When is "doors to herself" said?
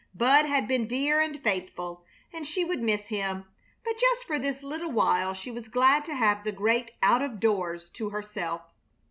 7.39-8.61